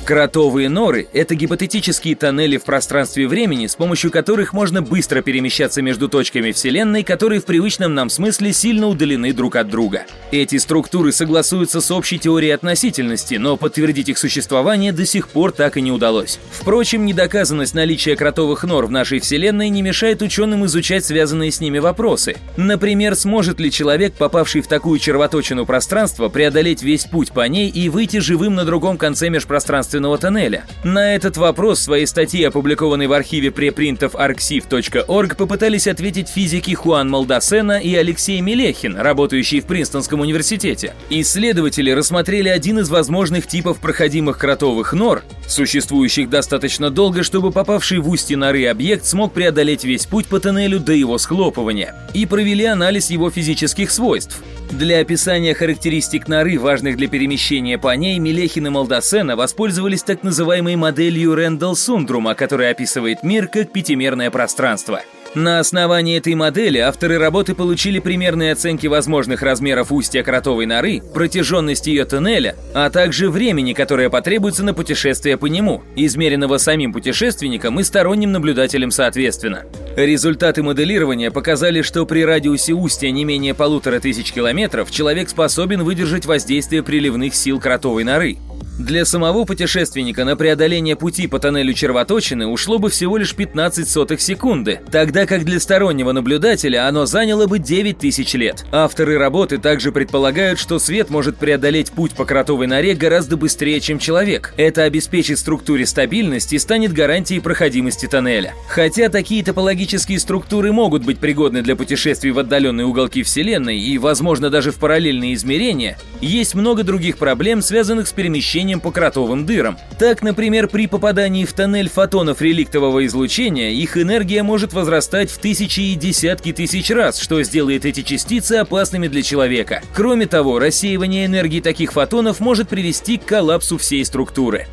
Кротовые 0.06 0.70
норы– 0.70 1.08
это 1.14 1.36
гипотетические 1.36 2.16
тоннели 2.16 2.58
в 2.58 2.64
пространстве 2.64 3.28
времени, 3.28 3.68
с 3.68 3.76
помощью 3.76 4.10
которых 4.10 4.54
можно 4.54 4.82
быстро 4.82 5.22
перемещаться 5.22 5.84
между 5.84 6.10
точками 6.10 6.52
Вселенной, 6.52 7.04
которые 7.04 7.40
в 7.40 7.46
привычном 7.46 7.94
нам 7.94 8.10
смысле 8.10 8.52
сильно 8.52 8.88
удалены 8.88 9.34
друг 9.34 9.56
от 9.56 9.70
друга. 9.70 10.06
Эти 10.32 10.58
структуры 10.58 11.12
согласуются 11.12 11.80
с 11.80 11.92
общей 11.92 12.18
теорией 12.18 12.52
относительности, 12.52 13.36
но 13.36 13.56
подтвердить 13.56 14.10
их 14.10 14.18
существование 14.18 14.92
до 14.92 15.06
сих 15.06 15.30
пор 15.30 15.52
так 15.52 15.78
и 15.78 15.82
не 15.82 15.92
удалось. 15.92 16.40
Впрочем, 16.52 17.06
недоказанность 17.06 17.76
наличия 17.76 18.16
кротовых 18.16 18.64
нор 18.64 18.88
в 18.88 18.92
нашей 18.92 19.20
Вселенной 19.20 19.70
не 19.70 19.84
мешает 19.84 20.24
ученым 20.24 20.66
изучать 20.66 21.06
связанные 21.06 21.52
с 21.52 21.62
ними 21.62 21.78
вопросы. 21.78 22.38
Например, 22.58 23.16
сможет 23.16 23.60
ли 23.60 23.70
человек, 23.70 24.14
попавший 24.14 24.62
в 24.62 24.68
такую 24.68 24.98
червоточину 24.98 25.68
пространства, 25.68 26.30
преодолеть 26.30 26.82
весь 26.82 27.06
путь 27.06 27.32
по 27.32 27.48
ней 27.48 27.70
и 27.70 27.90
выйти 27.90 28.18
живым 28.18 28.56
на 28.56 28.66
другом 28.66 28.98
конце 28.98 29.30
межпространственного 29.30 29.89
естественного 29.90 30.18
тоннеля? 30.18 30.66
На 30.84 31.16
этот 31.16 31.38
вопрос 31.38 31.80
в 31.80 31.84
своей 31.84 32.06
статье, 32.06 32.48
опубликованной 32.48 33.08
в 33.08 33.14
архиве 33.14 33.52
препринтов 33.52 34.16
arxiv.org, 34.16 35.36
попытались 35.36 35.88
ответить 35.88 36.30
физики 36.30 36.74
Хуан 36.74 37.10
Малдасена 37.10 37.80
и 37.80 37.96
Алексей 37.96 38.40
Мелехин, 38.42 38.98
работающие 38.98 39.62
в 39.62 39.66
Принстонском 39.66 40.22
университете. 40.22 40.94
Исследователи 41.10 41.92
рассмотрели 41.92 42.50
один 42.50 42.80
из 42.80 42.90
возможных 42.90 43.48
типов 43.48 43.80
проходимых 43.80 44.38
кротовых 44.38 44.94
нор, 44.94 45.24
существующих 45.48 46.30
достаточно 46.30 46.90
долго, 46.90 47.24
чтобы 47.24 47.52
попавший 47.52 48.00
в 48.00 48.10
устье 48.10 48.38
норы 48.38 48.68
объект 48.68 49.06
смог 49.06 49.34
преодолеть 49.34 49.84
весь 49.84 50.06
путь 50.06 50.28
по 50.28 50.40
тоннелю 50.40 50.80
до 50.80 50.94
его 50.94 51.18
схлопывания, 51.18 51.96
и 52.14 52.26
провели 52.26 52.66
анализ 52.66 53.10
его 53.10 53.32
физических 53.32 53.92
свойств. 53.92 54.42
Для 54.72 55.00
описания 55.00 55.56
характеристик 55.56 56.28
норы, 56.28 56.60
важных 56.60 56.96
для 56.96 57.08
перемещения 57.08 57.80
по 57.80 57.96
ней, 57.96 58.20
Мелехин 58.20 58.68
и 58.68 58.70
Малдасена 58.70 59.36
воспользовались 59.36 59.79
так 60.06 60.24
называемой 60.24 60.76
моделью 60.76 61.36
Рэндалл-Сундрума, 61.36 62.36
которая 62.36 62.72
описывает 62.72 63.24
мир 63.24 63.48
как 63.48 63.72
пятимерное 63.72 64.30
пространство– 64.30 65.02
на 65.36 65.60
основании 65.60 66.18
этой 66.18 66.34
модели 66.34 66.80
авторы 66.80 67.20
работы 67.20 67.54
получили 67.54 68.00
примерные 68.00 68.54
оценки 68.54 68.88
возможных 68.88 69.44
размеров 69.44 69.92
устья 69.92 70.24
кротовой 70.24 70.66
норы, 70.66 71.04
протяженности 71.14 71.92
ее 71.92 72.06
тоннеля, 72.06 72.56
а 72.74 72.90
также 72.90 73.30
времени, 73.30 73.74
которое 73.74 74.10
потребуется 74.10 74.64
на 74.64 74.74
путешествие 74.74 75.38
по 75.38 75.46
нему, 75.46 75.84
измеренного 75.96 76.58
самим 76.58 76.94
путешественником 76.94 77.80
и 77.80 77.84
сторонним 77.84 78.32
наблюдателем 78.32 78.90
соответственно. 78.90 79.66
Результаты 79.96 80.64
моделирования 80.64 81.30
показали, 81.30 81.84
что 81.84 82.08
при 82.08 82.26
радиусе 82.26 82.74
устья 82.74 83.12
не 83.12 83.24
менее 83.24 83.54
полутора 83.54 84.00
тысяч 84.00 84.32
километров 84.32 84.90
человек 84.90 85.30
способен 85.30 85.84
выдержать 85.84 86.26
воздействие 86.26 86.82
приливных 86.82 87.36
сил 87.36 87.60
кротовой 87.60 88.04
норы. 88.04 88.38
Для 88.80 89.04
самого 89.04 89.44
путешественника 89.44 90.24
на 90.24 90.38
преодоление 90.38 90.96
пути 90.96 91.28
по 91.28 91.38
тоннелю 91.38 91.74
червоточины 91.74 92.48
ушло 92.48 92.80
бы 92.80 92.90
всего 92.90 93.18
лишь 93.18 93.36
15 93.36 93.90
сотых 93.90 94.22
секунды, 94.22 94.80
тогда 94.90 95.26
как 95.26 95.44
для 95.44 95.60
стороннего 95.60 96.14
наблюдателя 96.14 96.88
оно 96.88 97.06
заняло 97.06 97.46
бы 97.46 97.60
9 97.60 97.98
тысяч 97.98 98.36
лет. 98.36 98.64
Авторы 98.72 99.18
работы 99.18 99.58
также 99.58 99.92
предполагают, 99.92 100.60
что 100.60 100.80
свет 100.80 101.10
может 101.10 101.36
преодолеть 101.36 101.92
путь 101.92 102.14
по 102.14 102.24
кротовой 102.24 102.68
норе 102.68 102.96
гораздо 102.96 103.36
быстрее, 103.36 103.82
чем 103.82 104.00
человек. 104.00 104.54
Это 104.56 104.84
обеспечит 104.84 105.40
структуре 105.40 105.86
стабильность 105.86 106.54
и 106.54 106.58
станет 106.58 106.94
гарантией 106.94 107.42
проходимости 107.42 108.06
тоннеля. 108.06 108.54
Хотя 108.70 109.10
такие 109.10 109.44
топологические 109.44 110.20
структуры 110.20 110.72
могут 110.72 111.04
быть 111.04 111.20
пригодны 111.20 111.64
для 111.64 111.76
путешествий 111.76 112.32
в 112.32 112.40
отдаленные 112.40 112.86
уголки 112.86 113.24
Вселенной 113.24 113.78
и, 113.78 113.98
возможно, 113.98 114.50
даже 114.50 114.72
в 114.72 114.76
параллельные 114.76 115.34
измерения, 115.34 115.98
есть 116.22 116.56
много 116.56 116.84
других 116.84 117.18
проблем, 117.18 117.62
связанных 117.62 118.08
с 118.08 118.14
перемещением 118.14 118.69
излучением 118.70 118.80
по 118.80 118.92
кротовым 118.92 119.46
дырам. 119.46 119.78
Так, 119.98 120.22
например, 120.22 120.68
при 120.68 120.88
попадании 120.88 121.46
в 121.46 121.54
тоннель 121.54 121.90
фотонов 121.90 122.42
реликтового 122.42 123.06
излучения 123.06 123.72
их 123.72 123.98
энергия 123.98 124.44
может 124.44 124.74
возрастать 124.74 125.32
в 125.32 125.40
тысячи 125.40 125.82
и 125.82 125.96
десятки 125.96 126.54
тысяч 126.54 126.90
раз, 126.92 127.20
что 127.20 127.42
сделает 127.44 127.86
эти 127.86 128.02
частицы 128.02 128.54
опасными 128.54 129.08
для 129.08 129.22
человека. 129.22 129.82
Кроме 129.94 130.26
того, 130.28 130.60
рассеивание 130.60 131.26
энергии 131.26 131.62
таких 131.62 131.94
фотонов 131.94 132.40
может 132.40 132.70
привести 132.70 133.18
к 133.18 133.26
коллапсу 133.26 133.78
всей 133.78 134.06
структуры. 134.06 134.68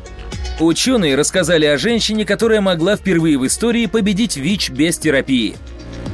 Ученые 0.59 1.15
рассказали 1.15 1.65
о 1.65 1.77
женщине, 1.77 2.25
которая 2.25 2.61
могла 2.61 2.95
впервые 2.95 3.37
в 3.37 3.45
истории 3.45 3.85
победить 3.85 4.37
ВИЧ 4.37 4.71
без 4.71 4.97
терапии. 4.97 5.55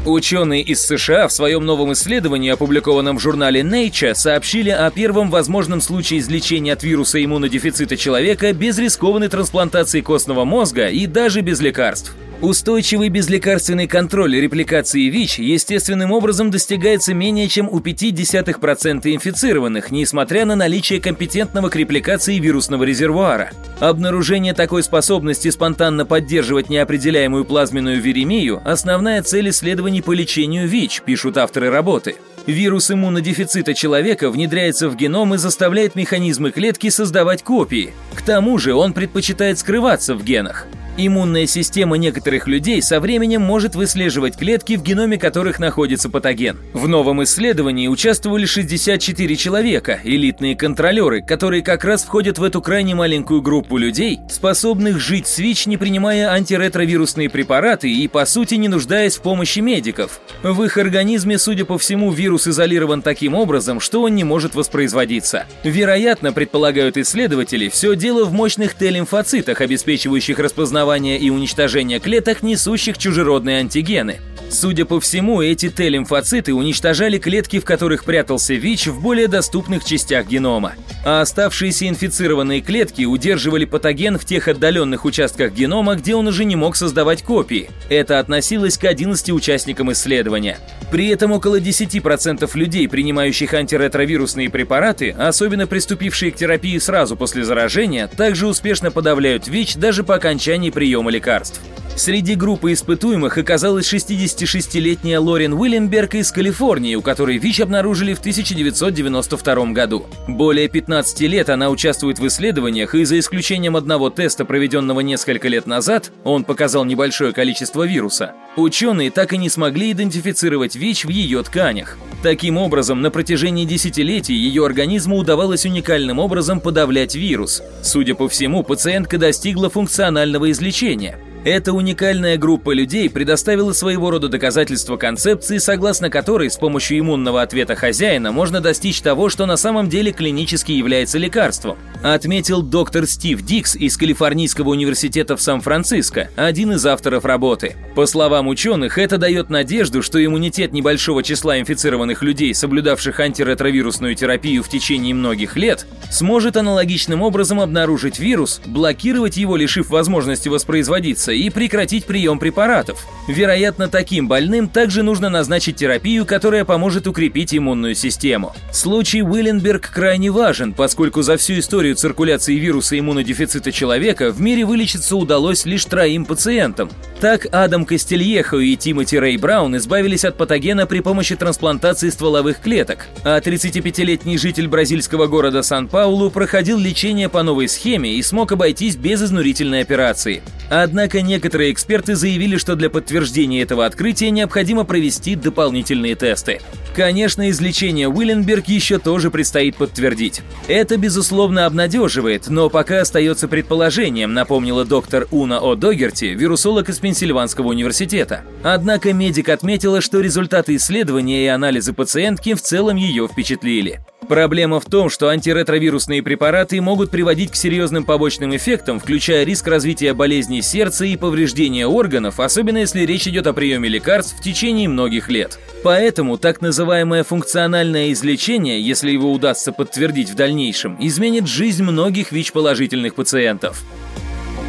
Ученые 0.05 0.61
из 0.61 0.85
США 0.85 1.29
в 1.29 1.31
своем 1.31 1.65
новом 1.65 1.93
исследовании, 1.93 2.51
опубликованном 2.51 3.17
в 3.17 3.21
журнале 3.21 3.61
Nature, 3.61 4.15
сообщили 4.15 4.69
о 4.69 4.91
первом 4.91 5.29
возможном 5.31 5.79
случае 5.79 6.19
излечения 6.19 6.73
от 6.73 6.83
вируса 6.83 7.23
иммунодефицита 7.23 7.95
человека 7.95 8.51
без 8.51 8.77
рискованной 8.77 9.29
трансплантации 9.29 10.01
костного 10.01 10.43
мозга 10.43 10.87
и 10.87 11.07
даже 11.07 11.39
без 11.39 11.61
лекарств. 11.61 12.13
Устойчивый 12.43 13.07
безлекарственный 13.07 13.87
контроль 13.87 14.35
репликации 14.35 15.07
ВИЧ 15.07 15.39
естественным 15.39 16.11
образом 16.11 16.51
достигается 16.51 17.13
менее 17.13 17.47
чем 17.47 17.69
у 17.69 17.79
0,5% 17.79 19.15
инфицированных, 19.15 19.91
несмотря 19.91 20.43
на 20.43 20.57
наличие 20.57 20.99
компетентного 20.99 21.69
к 21.69 21.77
репликации 21.77 22.39
вирусного 22.39 22.83
резервуара. 22.83 23.51
Обнаружение 23.79 24.53
такой 24.53 24.83
способности 24.83 25.49
спонтанно 25.51 26.05
поддерживать 26.05 26.67
неопределяемую 26.69 27.45
плазменную 27.45 28.01
виремию– 28.01 28.61
основная 28.65 29.23
цель 29.23 29.49
исследований 29.49 30.01
по 30.01 30.11
лечению 30.11 30.67
ВИЧ, 30.67 31.03
пишут 31.05 31.37
авторы 31.37 31.69
работы. 31.69 32.17
Вирус 32.45 32.91
иммунодефицита 32.91 33.73
человека 33.73 34.29
внедряется 34.29 34.89
в 34.89 34.97
геном 34.97 35.33
и 35.33 35.37
заставляет 35.37 35.95
механизмы 35.95 36.51
клетки 36.51 36.89
создавать 36.89 37.41
копии. 37.41 37.93
К 38.13 38.21
тому 38.21 38.57
же 38.57 38.73
он 38.73 38.91
предпочитает 38.91 39.59
скрываться 39.59 40.13
в 40.13 40.25
генах. 40.25 40.67
Иммунная 40.95 41.47
система 41.47 41.97
некоторых 41.97 42.47
людей 42.47 42.79
со 42.83 42.99
временем 42.99 43.41
может 43.41 43.73
выслеживать 43.73 44.37
клетки, 44.37 44.75
в 44.75 44.83
геноме 44.83 45.17
которых 45.17 45.57
находится 45.57 46.07
патоген. 46.07 46.59
В 46.73 46.87
новом 46.87 47.23
исследовании 47.23 47.87
участвовали 47.87 48.45
64 48.45 49.35
человека, 49.35 49.99
элитные 50.03 50.55
контролеры, 50.55 51.23
которые 51.23 51.63
как 51.63 51.83
раз 51.83 52.03
входят 52.03 52.37
в 52.37 52.43
эту 52.43 52.61
крайне 52.61 52.93
маленькую 52.93 53.41
группу 53.41 53.77
людей, 53.77 54.19
способных 54.29 54.99
жить 54.99 55.25
с 55.25 55.39
ВИЧ, 55.39 55.65
не 55.65 55.77
принимая 55.77 56.29
антиретровирусные 56.31 57.27
препараты 57.27 57.91
и, 57.91 58.07
по 58.07 58.23
сути, 58.27 58.53
не 58.55 58.67
нуждаясь 58.67 59.17
в 59.17 59.21
помощи 59.21 59.59
медиков. 59.59 60.21
В 60.43 60.61
их 60.61 60.77
организме, 60.77 61.39
судя 61.39 61.65
по 61.65 61.79
всему, 61.79 62.11
вирус 62.11 62.47
изолирован 62.47 63.01
таким 63.01 63.33
образом, 63.33 63.79
что 63.79 64.03
он 64.03 64.13
не 64.13 64.23
может 64.23 64.53
воспроизводиться. 64.53 65.47
Вероятно, 65.63 66.33
предполагают 66.33 66.97
исследователи, 66.97 67.67
все 67.69 67.95
дело 67.95 68.25
в 68.25 68.31
мощных 68.31 68.75
Т-лимфоцитах, 68.75 69.59
обеспечивающих 69.59 70.37
распознавание 70.37 70.82
распознавания 70.83 71.17
и 71.17 71.29
уничтожения 71.29 71.99
клеток, 71.99 72.43
несущих 72.43 72.97
чужеродные 72.97 73.59
антигены. 73.59 74.19
Судя 74.49 74.85
по 74.85 74.99
всему, 74.99 75.41
эти 75.41 75.69
Т-лимфоциты 75.69 76.53
уничтожали 76.53 77.17
клетки, 77.17 77.59
в 77.59 77.65
которых 77.65 78.03
прятался 78.03 78.53
ВИЧ 78.53 78.87
в 78.87 79.01
более 79.01 79.27
доступных 79.27 79.83
частях 79.83 80.27
генома. 80.27 80.73
А 81.03 81.21
оставшиеся 81.21 81.89
инфицированные 81.89 82.61
клетки 82.61 83.03
удерживали 83.03 83.65
патоген 83.65 84.19
в 84.19 84.25
тех 84.25 84.47
отдаленных 84.47 85.05
участках 85.05 85.53
генома, 85.53 85.95
где 85.95 86.13
он 86.13 86.27
уже 86.27 86.45
не 86.45 86.55
мог 86.55 86.75
создавать 86.75 87.23
копии. 87.23 87.71
Это 87.89 88.19
относилось 88.19 88.77
к 88.77 88.85
11 88.85 89.31
участникам 89.31 89.91
исследования. 89.91 90.59
При 90.91 91.07
этом 91.07 91.31
около 91.31 91.59
10% 91.59 92.47
людей, 92.53 92.87
принимающих 92.87 93.55
антиретровирусные 93.55 94.51
препараты, 94.51 95.15
особенно 95.17 95.65
приступившие 95.65 96.31
к 96.31 96.35
терапии 96.35 96.77
сразу 96.77 97.17
после 97.17 97.43
заражения, 97.43 98.07
также 98.07 98.45
успешно 98.45 98.91
подавляют 98.91 99.47
ВИЧ 99.47 99.77
даже 99.77 100.03
по 100.03 100.13
окончании 100.13 100.69
приема 100.73 101.11
лекарств. 101.11 101.61
Среди 101.95 102.33
группы 102.33 102.73
испытуемых 102.73 103.37
оказалась 103.37 103.91
66-летняя 103.93 105.19
Лорен 105.19 105.53
Уильямберг 105.53 106.15
из 106.15 106.31
Калифорнии, 106.31 106.95
у 106.95 107.03
которой 107.03 107.37
ВИЧ 107.37 107.61
обнаружили 107.61 108.15
в 108.15 108.19
1992 108.19 109.65
году. 109.67 110.07
Более 110.27 110.67
15 110.67 111.21
лет 111.21 111.49
она 111.49 111.69
участвует 111.69 112.17
в 112.17 112.25
исследованиях, 112.25 112.95
и 112.95 113.05
за 113.05 113.19
исключением 113.19 113.75
одного 113.75 114.09
теста, 114.09 114.43
проведенного 114.43 115.01
несколько 115.01 115.47
лет 115.47 115.67
назад, 115.67 116.11
он 116.23 116.45
показал 116.45 116.83
небольшое 116.83 117.31
количество 117.31 117.85
вируса, 117.85 118.33
ученые 118.55 119.11
так 119.11 119.33
и 119.33 119.37
не 119.37 119.49
смогли 119.49 119.91
идентифицировать 119.91 120.75
ВИЧ 120.75 121.05
в 121.05 121.09
ее 121.09 121.43
тканях. 121.43 121.97
Таким 122.23 122.57
образом, 122.57 123.01
на 123.01 123.11
протяжении 123.11 123.65
десятилетий 123.65 124.33
ее 124.33 124.65
организму 124.65 125.17
удавалось 125.17 125.65
уникальным 125.65 126.17
образом 126.17 126.59
подавлять 126.59 127.13
вирус. 127.13 127.61
Судя 127.83 128.15
по 128.15 128.27
всему, 128.27 128.63
пациентка 128.63 129.19
достигла 129.19 129.69
функционального 129.69 130.49
излечения– 130.49 131.19
эта 131.45 131.73
уникальная 131.73 132.37
группа 132.37 132.71
людей 132.71 133.09
предоставила 133.09 133.73
своего 133.73 134.11
рода 134.11 134.29
доказательство 134.29 134.95
концепции, 134.95 135.57
согласно 135.57 136.09
которой 136.09 136.49
с 136.49 136.55
помощью 136.55 136.99
иммунного 136.99 137.41
ответа 137.41 137.75
хозяина 137.75 138.31
можно 138.31 138.61
достичь 138.61 139.01
того, 139.01 139.27
что 139.27 139.45
на 139.45 139.57
самом 139.57 139.89
деле 139.89 140.13
клинически 140.13 140.71
является 140.71 141.17
лекарством, 141.17 141.77
отметил 142.01 142.61
доктор 142.61 143.05
Стив 143.05 143.41
Дикс 143.41 143.75
из 143.75 143.97
Калифорнийского 143.97 144.69
университета 144.69 145.35
в 145.35 145.41
Сан-Франциско, 145.41 146.29
один 146.37 146.71
из 146.71 146.85
авторов 146.85 147.25
работы. 147.25 147.75
По 147.93 148.05
словам 148.05 148.47
ученых, 148.47 148.97
это 148.97 149.17
дает 149.17 149.49
надежду, 149.49 150.01
что 150.01 150.23
иммунитет 150.23 150.71
небольшого 150.71 151.23
числа 151.23 151.59
инфицированных 151.59 152.23
людей, 152.23 152.55
соблюдавших 152.55 153.19
антиретровирусную 153.19 154.15
терапию 154.15 154.63
в 154.63 154.69
течение 154.69 155.13
многих 155.13 155.57
лет, 155.57 155.85
сможет 156.09 156.55
аналогичным 156.55 157.21
образом 157.21 157.59
обнаружить 157.59 158.17
вирус, 158.17 158.61
блокировать 158.65 159.35
его, 159.35 159.57
лишив 159.57 159.89
возможности 159.89 160.47
воспроизводиться, 160.47 161.32
и 161.35 161.49
прекратить 161.49 162.05
прием 162.05 162.39
препаратов. 162.39 163.05
Вероятно, 163.27 163.87
таким 163.87 164.27
больным 164.27 164.67
также 164.67 165.01
нужно 165.01 165.29
назначить 165.29 165.77
терапию, 165.77 166.25
которая 166.25 166.65
поможет 166.65 167.07
укрепить 167.07 167.55
иммунную 167.55 167.95
систему. 167.95 168.53
Случай 168.71 169.23
Уилленберг 169.23 169.89
крайне 169.89 170.29
важен, 170.29 170.73
поскольку 170.73 171.21
за 171.21 171.37
всю 171.37 171.59
историю 171.59 171.95
циркуляции 171.95 172.55
вируса 172.55 172.99
иммунодефицита 172.99 173.71
человека 173.71 174.31
в 174.31 174.41
мире 174.41 174.65
вылечиться 174.65 175.15
удалось 175.15 175.65
лишь 175.65 175.85
троим 175.85 176.25
пациентам. 176.25 176.89
Так 177.21 177.47
Адам 177.53 177.85
Кастельехо 177.85 178.57
и 178.57 178.75
Тимоти 178.75 179.17
Рэй 179.17 179.37
Браун 179.37 179.77
избавились 179.77 180.25
от 180.25 180.37
патогена 180.37 180.85
при 180.85 180.99
помощи 180.99 181.37
трансплантации 181.37 182.09
стволовых 182.09 182.59
клеток, 182.59 183.07
а 183.23 183.39
35-летний 183.39 184.37
житель 184.37 184.67
бразильского 184.67 185.27
города 185.27 185.63
Сан-Паулу 185.63 186.29
проходил 186.29 186.77
лечение 186.77 187.29
по 187.29 187.41
новой 187.41 187.69
схеме 187.69 188.13
и 188.15 188.21
смог 188.21 188.51
обойтись 188.51 188.97
без 188.97 189.21
изнурительной 189.21 189.81
операции. 189.81 190.43
Однако 190.69 191.21
некоторые 191.23 191.71
эксперты 191.71 192.15
заявили, 192.15 192.57
что 192.57 192.75
для 192.75 192.89
подтверждения 192.89 193.61
этого 193.61 193.85
открытия 193.85 194.29
необходимо 194.29 194.83
провести 194.83 195.35
дополнительные 195.35 196.15
тесты. 196.15 196.59
Конечно, 196.95 197.49
излечение 197.49 198.07
Уилленберг 198.07 198.67
еще 198.67 198.99
тоже 198.99 199.31
предстоит 199.31 199.75
подтвердить. 199.75 200.41
Это, 200.67 200.97
безусловно, 200.97 201.65
обнадеживает, 201.65 202.49
но 202.49 202.69
пока 202.69 203.01
остается 203.01 203.47
предположением, 203.47 204.33
напомнила 204.33 204.85
доктор 204.85 205.27
Уна 205.31 205.59
О. 205.59 205.75
Догерти, 205.75 206.25
вирусолог 206.25 206.89
из 206.89 206.99
Пенсильванского 206.99 207.69
университета. 207.69 208.43
Однако 208.61 209.11
медик 209.11 209.49
отметила, 209.49 210.01
что 210.01 210.19
результаты 210.19 210.75
исследования 210.75 211.45
и 211.45 211.47
анализы 211.47 211.93
пациентки 211.93 212.53
в 212.53 212.61
целом 212.61 212.97
ее 212.97 213.27
впечатлили. 213.27 214.01
Проблема 214.27 214.79
в 214.79 214.85
том, 214.85 215.09
что 215.09 215.29
антиретровирусные 215.29 216.23
препараты 216.23 216.79
могут 216.81 217.11
приводить 217.11 217.51
к 217.51 217.55
серьезным 217.55 218.03
побочным 218.03 218.55
эффектам, 218.55 218.99
включая 218.99 219.43
риск 219.43 219.67
развития 219.67 220.13
болезней 220.13 220.61
сердца 220.61 221.05
и 221.05 221.17
повреждения 221.17 221.87
органов, 221.87 222.39
особенно 222.39 222.79
если 222.79 223.01
речь 223.01 223.27
идет 223.27 223.47
о 223.47 223.53
приеме 223.53 223.89
лекарств 223.89 224.37
в 224.39 224.43
течение 224.43 224.87
многих 224.87 225.29
лет. 225.29 225.59
Поэтому 225.83 226.37
так 226.37 226.61
называемое 226.61 227.23
функциональное 227.23 228.11
излечение, 228.11 228.81
если 228.81 229.11
его 229.11 229.31
удастся 229.31 229.71
подтвердить 229.71 230.29
в 230.29 230.35
дальнейшем, 230.35 230.97
изменит 230.99 231.47
жизнь 231.47 231.83
многих 231.83 232.31
ВИЧ-положительных 232.31 233.15
пациентов. 233.15 233.83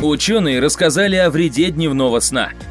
Ученые 0.03 0.61
рассказали 0.61 1.17
о 1.17 1.31
вреде 1.31 1.71
дневного 1.71 2.21
сна– 2.21 2.51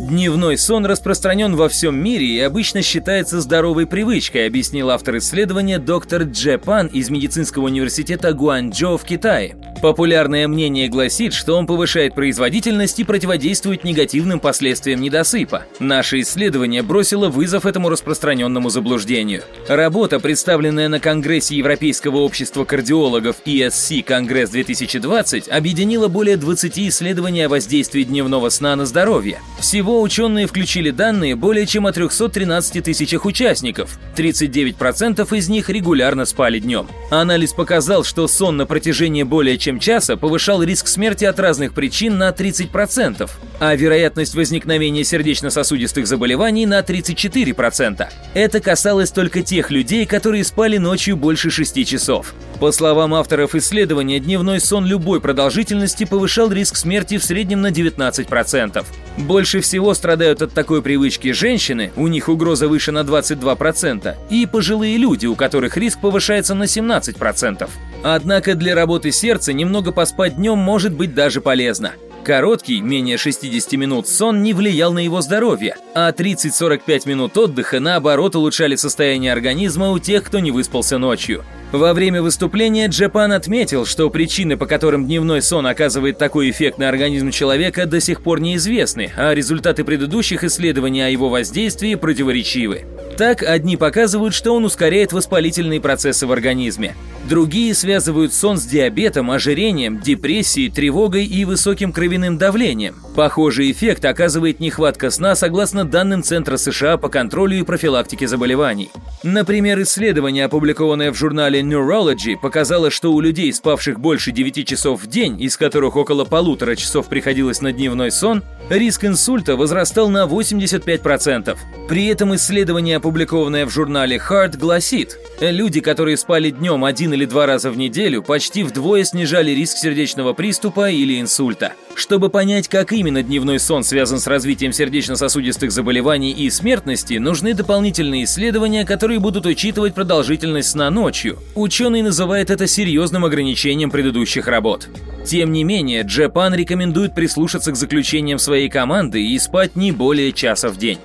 Дневной 0.00 0.58
сон 0.58 0.84
распространен 0.84 1.56
во 1.56 1.68
всем 1.68 1.96
мире 1.96 2.26
и 2.26 2.40
обычно 2.40 2.82
считается 2.82 3.40
здоровой 3.40 3.86
привычкой, 3.86 4.46
объяснил 4.46 4.90
автор 4.90 5.18
исследования 5.18 5.78
доктор 5.78 6.24
Дже 6.24 6.58
Пан 6.58 6.86
из 6.88 7.08
медицинского 7.10 7.64
университета 7.64 8.32
Гуанчжоу 8.32 8.98
в 8.98 9.04
Китае. 9.04 9.56
Популярное 9.82 10.48
мнение 10.48 10.88
гласит, 10.88 11.32
что 11.32 11.54
он 11.54 11.66
повышает 11.66 12.14
производительность 12.14 12.98
и 12.98 13.04
противодействует 13.04 13.84
негативным 13.84 14.40
последствиям 14.40 15.00
недосыпа. 15.00 15.64
Наше 15.80 16.20
исследование 16.20 16.82
бросило 16.82 17.28
вызов 17.28 17.66
этому 17.66 17.88
распространенному 17.88 18.70
заблуждению. 18.70 19.42
Работа, 19.68 20.18
представленная 20.18 20.88
на 20.88 20.98
Конгрессе 20.98 21.56
Европейского 21.56 22.18
общества 22.18 22.64
кардиологов 22.64 23.36
ESC 23.44 24.02
Конгресс 24.02 24.50
2020, 24.50 25.48
объединила 25.48 26.08
более 26.08 26.36
20 26.36 26.78
исследований 26.78 27.42
о 27.42 27.48
воздействии 27.48 28.02
дневного 28.02 28.48
сна 28.48 28.76
на 28.76 28.86
здоровье. 28.86 29.40
Всего 29.60 29.85
ученые 29.90 30.46
включили 30.46 30.90
данные 30.90 31.36
более 31.36 31.66
чем 31.66 31.86
о 31.86 31.92
313 31.92 32.84
тысячах 32.84 33.24
участников. 33.24 33.98
39% 34.16 35.36
из 35.36 35.48
них 35.48 35.68
регулярно 35.70 36.24
спали 36.26 36.58
днем. 36.58 36.88
Анализ 37.10 37.52
показал, 37.52 38.04
что 38.04 38.28
сон 38.28 38.56
на 38.56 38.66
протяжении 38.66 39.22
более 39.22 39.58
чем 39.58 39.78
часа 39.80 40.16
повышал 40.16 40.62
риск 40.62 40.88
смерти 40.88 41.24
от 41.24 41.38
разных 41.40 41.72
причин 41.72 42.18
на 42.18 42.30
30%, 42.30 43.30
а 43.60 43.74
вероятность 43.74 44.34
возникновения 44.34 45.04
сердечно-сосудистых 45.04 46.06
заболеваний 46.06 46.66
на 46.66 46.80
34%. 46.80 48.06
Это 48.34 48.60
касалось 48.60 49.10
только 49.10 49.42
тех 49.42 49.70
людей, 49.70 50.06
которые 50.06 50.44
спали 50.44 50.76
ночью 50.78 51.16
больше 51.16 51.50
6 51.50 51.86
часов. 51.86 52.34
По 52.60 52.72
словам 52.72 53.14
авторов 53.14 53.54
исследования, 53.54 54.18
дневной 54.18 54.60
сон 54.60 54.86
любой 54.86 55.20
продолжительности 55.20 56.04
повышал 56.04 56.50
риск 56.50 56.76
смерти 56.76 57.18
в 57.18 57.24
среднем 57.24 57.60
на 57.60 57.70
19%. 57.70 58.84
Больше 59.18 59.60
всего 59.60 59.75
страдают 59.94 60.42
от 60.42 60.52
такой 60.52 60.82
привычки 60.82 61.32
женщины, 61.32 61.92
у 61.96 62.06
них 62.06 62.28
угроза 62.28 62.68
выше 62.68 62.92
на 62.92 63.00
22%, 63.00 64.14
и 64.30 64.46
пожилые 64.46 64.96
люди, 64.96 65.26
у 65.26 65.34
которых 65.34 65.76
риск 65.76 66.00
повышается 66.00 66.54
на 66.54 66.64
17%. 66.64 67.68
Однако 68.02 68.54
для 68.54 68.74
работы 68.74 69.10
сердца 69.12 69.52
немного 69.52 69.92
поспать 69.92 70.36
днем 70.36 70.58
может 70.58 70.92
быть 70.92 71.14
даже 71.14 71.40
полезно. 71.40 71.92
Короткий, 72.26 72.80
менее 72.80 73.18
60 73.18 73.74
минут, 73.74 74.08
сон 74.08 74.42
не 74.42 74.52
влиял 74.52 74.92
на 74.92 74.98
его 74.98 75.20
здоровье, 75.20 75.76
а 75.94 76.10
30-45 76.10 77.08
минут 77.08 77.38
отдыха, 77.38 77.78
наоборот, 77.78 78.34
улучшали 78.34 78.74
состояние 78.74 79.32
организма 79.32 79.92
у 79.92 80.00
тех, 80.00 80.24
кто 80.24 80.40
не 80.40 80.50
выспался 80.50 80.98
ночью. 80.98 81.44
Во 81.70 81.94
время 81.94 82.22
выступления 82.22 82.88
Джапан 82.88 83.30
отметил, 83.30 83.86
что 83.86 84.10
причины, 84.10 84.56
по 84.56 84.66
которым 84.66 85.06
дневной 85.06 85.40
сон 85.40 85.68
оказывает 85.68 86.18
такой 86.18 86.50
эффект 86.50 86.78
на 86.78 86.88
организм 86.88 87.30
человека, 87.30 87.86
до 87.86 88.00
сих 88.00 88.22
пор 88.22 88.40
неизвестны, 88.40 89.12
а 89.16 89.32
результаты 89.32 89.84
предыдущих 89.84 90.42
исследований 90.42 91.02
о 91.02 91.08
его 91.08 91.28
воздействии 91.28 91.94
противоречивы. 91.94 92.86
Так, 93.16 93.42
одни 93.42 93.78
показывают, 93.78 94.34
что 94.34 94.52
он 94.54 94.64
ускоряет 94.66 95.12
воспалительные 95.12 95.80
процессы 95.80 96.26
в 96.26 96.32
организме. 96.32 96.94
Другие 97.28 97.74
связывают 97.74 98.32
сон 98.32 98.56
с 98.56 98.64
диабетом, 98.64 99.32
ожирением, 99.32 100.00
депрессией, 100.00 100.70
тревогой 100.70 101.24
и 101.24 101.44
высоким 101.44 101.92
кровяным 101.92 102.38
давлением. 102.38 102.96
Похожий 103.16 103.72
эффект 103.72 104.04
оказывает 104.04 104.60
нехватка 104.60 105.10
сна 105.10 105.34
согласно 105.34 105.84
данным 105.84 106.22
Центра 106.22 106.56
США 106.56 106.98
по 106.98 107.08
контролю 107.08 107.58
и 107.58 107.62
профилактике 107.62 108.28
заболеваний. 108.28 108.90
Например, 109.24 109.80
исследование, 109.82 110.44
опубликованное 110.44 111.10
в 111.10 111.16
журнале 111.16 111.62
Neurology, 111.62 112.36
показало, 112.40 112.90
что 112.90 113.12
у 113.12 113.20
людей, 113.20 113.52
спавших 113.52 113.98
больше 113.98 114.30
9 114.30 114.68
часов 114.68 115.02
в 115.02 115.08
день, 115.08 115.40
из 115.42 115.56
которых 115.56 115.96
около 115.96 116.24
полутора 116.24 116.76
часов 116.76 117.08
приходилось 117.08 117.60
на 117.60 117.72
дневной 117.72 118.12
сон, 118.12 118.44
риск 118.68 119.04
инсульта 119.04 119.56
возрастал 119.56 120.10
на 120.10 120.26
85%. 120.26 121.56
При 121.88 122.06
этом 122.06 122.36
исследование, 122.36 123.00
опубликованное 123.06 123.66
в 123.66 123.70
журнале 123.70 124.16
Heart, 124.16 124.58
гласит, 124.58 125.20
люди, 125.40 125.80
которые 125.80 126.16
спали 126.16 126.50
днем 126.50 126.84
один 126.84 127.14
или 127.14 127.24
два 127.24 127.46
раза 127.46 127.70
в 127.70 127.76
неделю, 127.76 128.20
почти 128.20 128.64
вдвое 128.64 129.04
снижали 129.04 129.52
риск 129.52 129.76
сердечного 129.76 130.32
приступа 130.32 130.90
или 130.90 131.20
инсульта. 131.20 131.74
Чтобы 131.94 132.30
понять, 132.30 132.66
как 132.66 132.92
именно 132.92 133.22
дневной 133.22 133.60
сон 133.60 133.84
связан 133.84 134.18
с 134.18 134.26
развитием 134.26 134.72
сердечно-сосудистых 134.72 135.70
заболеваний 135.70 136.32
и 136.32 136.50
смертности, 136.50 137.14
нужны 137.14 137.54
дополнительные 137.54 138.24
исследования, 138.24 138.84
которые 138.84 139.20
будут 139.20 139.46
учитывать 139.46 139.94
продолжительность 139.94 140.70
сна 140.70 140.90
ночью. 140.90 141.38
Ученый 141.54 142.02
называет 142.02 142.50
это 142.50 142.66
серьезным 142.66 143.24
ограничением 143.24 143.92
предыдущих 143.92 144.48
работ. 144.48 144.88
Тем 145.24 145.52
не 145.52 145.62
менее, 145.62 146.02
Джапан 146.02 146.56
рекомендует 146.56 147.14
прислушаться 147.14 147.70
к 147.70 147.76
заключениям 147.76 148.40
своей 148.40 148.68
команды 148.68 149.24
и 149.24 149.38
спать 149.38 149.76
не 149.76 149.92
более 149.92 150.32
часа 150.32 150.70
в 150.70 150.76
день. 150.76 150.98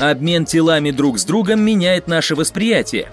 Обмен 0.00 0.44
телами 0.44 0.90
друг 0.90 1.18
с 1.18 1.24
другом 1.24 1.62
меняет 1.62 2.08
наше 2.08 2.34
восприятие. 2.34 3.08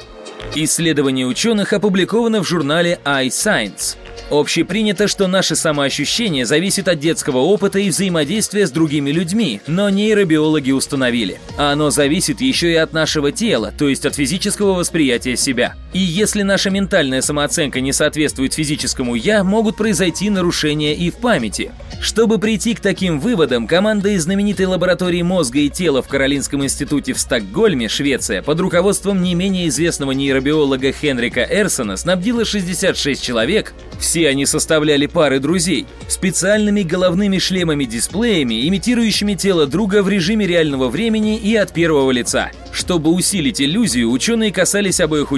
Исследование 0.56 1.26
ученых 1.26 1.72
опубликовано 1.74 2.44
в 2.44 2.48
журнале 2.48 3.00
iScience. 3.06 3.96
Общепринято, 4.30 5.08
что 5.08 5.28
наше 5.28 5.56
самоощущение 5.56 6.46
зависит 6.46 6.88
от 6.88 7.00
детского 7.00 7.38
опыта 7.38 7.80
и 7.80 7.90
взаимодействия 7.90 8.66
с 8.66 8.72
другими 8.72 9.12
людьми, 9.12 9.62
но 9.68 9.90
нейробиологи 9.90 10.72
установили. 10.72 11.40
Оно 11.58 11.90
зависит 11.90 12.42
еще 12.42 12.72
и 12.72 12.76
от 12.76 12.94
нашего 12.94 13.32
тела, 13.32 13.74
то 13.78 13.88
есть 13.88 14.06
от 14.06 14.16
физического 14.16 14.74
восприятия 14.74 15.38
себя. 15.38 15.76
И 15.94 16.00
если 16.00 16.44
наша 16.44 16.70
ментальная 16.70 17.22
самооценка 17.22 17.82
не 17.82 17.92
соответствует 17.92 18.54
физическому 18.54 19.16
«я», 19.16 19.44
могут 19.44 19.76
произойти 19.76 20.30
нарушения 20.30 20.96
и 20.96 21.12
в 21.12 21.16
памяти. 21.16 21.72
Чтобы 22.02 22.40
прийти 22.40 22.74
к 22.74 22.80
таким 22.80 23.20
выводам, 23.20 23.68
команда 23.68 24.10
из 24.10 24.24
знаменитой 24.24 24.68
лаборатории 24.68 25.22
мозга 25.22 25.60
и 25.60 25.70
тела 25.70 26.02
в 26.02 26.08
Каролинском 26.08 26.64
институте 26.64 27.14
в 27.14 27.20
Стокгольме, 27.20 27.90
Швеция, 27.90 28.42
под 28.42 28.60
руководством 28.62 29.22
не 29.22 29.36
менее 29.36 29.68
известного 29.68 30.14
нейробиолога 30.14 30.94
Хенрика 30.94 31.46
Эрсона 31.50 31.98
снабдила 31.98 32.46
66 32.46 33.22
человек, 33.22 33.74
все 34.00 34.30
они 34.30 34.46
составляли 34.46 35.06
пары 35.06 35.40
друзей, 35.40 35.86
специальными 36.08 36.82
головными 36.82 37.38
шлемами-дисплеями, 37.38 38.68
имитирующими 38.68 39.36
тело 39.36 39.68
друга 39.68 40.02
в 40.02 40.10
режиме 40.10 40.48
реального 40.48 40.90
времени 40.90 41.38
и 41.38 41.56
от 41.56 41.72
первого 41.74 42.10
лица. 42.12 42.50
Чтобы 42.72 43.12
усилить 43.12 43.62
иллюзию, 43.62 44.10
ученые 44.10 44.52
касались 44.52 45.02
обоих 45.02 45.32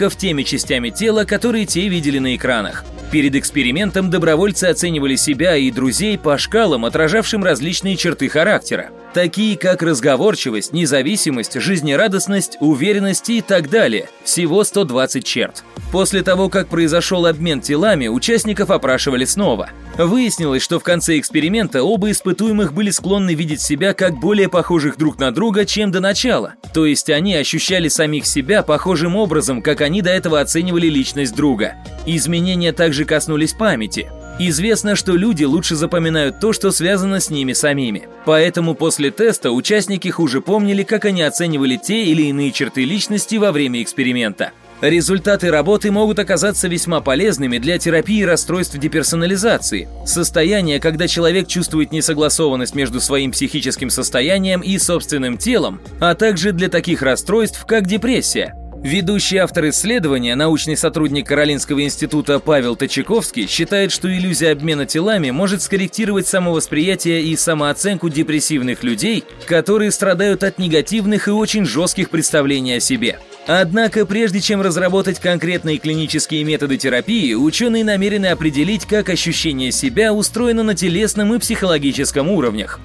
участников 0.00 0.16
теми 0.16 0.42
частями 0.42 0.90
тела, 0.90 1.24
которые 1.24 1.66
те 1.66 1.88
видели 1.88 2.18
на 2.18 2.34
экранах. 2.34 2.84
Перед 3.12 3.34
экспериментом 3.34 4.08
добровольцы 4.08 4.64
оценивали 4.64 5.16
себя 5.16 5.56
и 5.56 5.70
друзей 5.70 6.16
по 6.16 6.38
шкалам, 6.38 6.84
отражавшим 6.84 7.44
различные 7.44 7.96
черты 7.96 8.28
характера, 8.28 8.90
такие 9.12 9.56
как 9.56 9.82
разговорчивость, 9.82 10.72
независимость, 10.72 11.60
жизнерадостность, 11.60 12.56
уверенность 12.60 13.28
и 13.30 13.40
так 13.40 13.70
далее. 13.70 14.08
Всего 14.24 14.64
120 14.64 15.24
черт. 15.24 15.64
После 15.92 16.22
того, 16.22 16.48
как 16.48 16.68
произошел 16.68 17.26
обмен 17.26 17.60
телами, 17.60 18.06
участников 18.06 18.70
опрашивали 18.70 19.24
снова. 19.24 19.70
Выяснилось, 19.98 20.62
что 20.62 20.78
в 20.78 20.84
конце 20.84 21.18
эксперимента 21.18 21.82
оба 21.82 22.10
испытуемых 22.10 22.72
были 22.72 22.90
склонны 22.90 23.34
видеть 23.34 23.60
себя 23.60 23.92
как 23.92 24.14
более 24.14 24.48
похожих 24.48 24.96
друг 24.96 25.18
на 25.18 25.32
друга, 25.32 25.66
чем 25.66 25.90
до 25.90 26.00
начала. 26.00 26.54
То 26.72 26.86
есть 26.86 27.10
они 27.10 27.34
ощущали 27.34 27.88
самих 27.88 28.24
себя 28.26 28.62
похожим 28.62 29.16
образом, 29.16 29.62
как 29.62 29.80
они 29.80 30.00
до 30.00 30.10
этого 30.10 30.40
оценивали 30.40 30.86
личность 30.86 31.34
друга. 31.34 31.74
Изменения 32.06 32.72
также 32.72 33.04
коснулись 33.04 33.52
памяти. 33.52 34.10
Известно, 34.42 34.96
что 34.96 35.16
люди 35.16 35.44
лучше 35.44 35.76
запоминают 35.76 36.40
то, 36.40 36.54
что 36.54 36.70
связано 36.70 37.20
с 37.20 37.28
ними 37.28 37.52
самими. 37.52 38.08
Поэтому 38.24 38.74
после 38.74 39.10
теста 39.10 39.50
участники 39.50 40.08
хуже 40.08 40.40
помнили, 40.40 40.82
как 40.82 41.04
они 41.04 41.20
оценивали 41.20 41.76
те 41.76 42.04
или 42.04 42.22
иные 42.22 42.50
черты 42.50 42.86
личности 42.86 43.36
во 43.36 43.52
время 43.52 43.82
эксперимента. 43.82 44.52
Результаты 44.80 45.50
работы 45.50 45.90
могут 45.90 46.20
оказаться 46.20 46.68
весьма 46.68 47.02
полезными 47.02 47.58
для 47.58 47.76
терапии 47.78 48.22
расстройств 48.22 48.78
деперсонализации, 48.78 49.90
состояние, 50.06 50.80
когда 50.80 51.06
человек 51.06 51.46
чувствует 51.46 51.92
несогласованность 51.92 52.74
между 52.74 52.98
своим 52.98 53.32
психическим 53.32 53.90
состоянием 53.90 54.62
и 54.62 54.78
собственным 54.78 55.36
телом, 55.36 55.82
а 56.00 56.14
также 56.14 56.52
для 56.52 56.70
таких 56.70 57.02
расстройств, 57.02 57.66
как 57.66 57.86
депрессия. 57.86 58.54
Ведущий 58.82 59.36
автор 59.36 59.68
исследования, 59.68 60.34
научный 60.34 60.74
сотрудник 60.74 61.26
Каролинского 61.26 61.82
института 61.82 62.40
Павел 62.40 62.76
Точаковский, 62.76 63.46
считает, 63.46 63.92
что 63.92 64.10
иллюзия 64.10 64.52
обмена 64.52 64.86
телами 64.86 65.30
может 65.30 65.60
скорректировать 65.60 66.26
самовосприятие 66.26 67.24
и 67.24 67.36
самооценку 67.36 68.08
депрессивных 68.08 68.82
людей, 68.82 69.24
которые 69.44 69.90
страдают 69.90 70.42
от 70.44 70.58
негативных 70.58 71.28
и 71.28 71.30
очень 71.30 71.66
жестких 71.66 72.08
представлений 72.08 72.72
о 72.72 72.80
себе. 72.80 73.18
Однако, 73.46 74.06
прежде 74.06 74.40
чем 74.40 74.62
разработать 74.62 75.20
конкретные 75.20 75.76
клинические 75.76 76.42
методы 76.44 76.78
терапии, 76.78 77.34
ученые 77.34 77.84
намерены 77.84 78.26
определить, 78.26 78.86
как 78.86 79.10
ощущение 79.10 79.72
себя 79.72 80.14
устроено 80.14 80.62
на 80.62 80.74
телесном 80.74 81.34
и 81.34 81.38
психологическом 81.38 82.30
уровнях. 82.30 82.80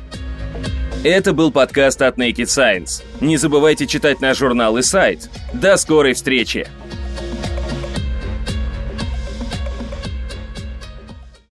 Это 1.06 1.34
был 1.34 1.52
подкаст 1.52 2.02
от 2.02 2.18
Naked 2.18 2.48
Science. 2.48 3.04
Не 3.22 3.38
забывайте 3.38 3.86
читать 3.86 4.22
наш 4.22 4.40
журнал 4.40 4.76
и 4.78 4.82
сайт. 4.82 5.30
До 5.54 5.78
скорой 5.78 6.14
встречи! 6.14 6.68